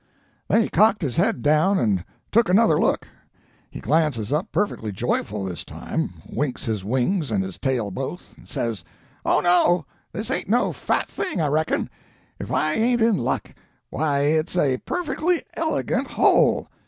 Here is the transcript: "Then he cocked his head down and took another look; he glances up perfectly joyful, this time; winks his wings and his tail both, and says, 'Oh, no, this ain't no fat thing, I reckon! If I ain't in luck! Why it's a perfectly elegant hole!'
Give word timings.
"Then 0.47 0.63
he 0.63 0.67
cocked 0.67 1.03
his 1.03 1.17
head 1.17 1.43
down 1.43 1.77
and 1.77 2.03
took 2.31 2.49
another 2.49 2.79
look; 2.79 3.07
he 3.69 3.79
glances 3.79 4.33
up 4.33 4.51
perfectly 4.51 4.91
joyful, 4.91 5.45
this 5.45 5.63
time; 5.63 6.13
winks 6.27 6.65
his 6.65 6.83
wings 6.83 7.29
and 7.29 7.43
his 7.43 7.59
tail 7.59 7.91
both, 7.91 8.35
and 8.35 8.49
says, 8.49 8.83
'Oh, 9.27 9.41
no, 9.41 9.85
this 10.11 10.31
ain't 10.31 10.49
no 10.49 10.73
fat 10.73 11.07
thing, 11.07 11.39
I 11.39 11.49
reckon! 11.49 11.87
If 12.39 12.51
I 12.51 12.73
ain't 12.73 12.99
in 12.99 13.15
luck! 13.17 13.51
Why 13.91 14.21
it's 14.21 14.57
a 14.57 14.77
perfectly 14.77 15.43
elegant 15.53 16.07
hole!' 16.07 16.67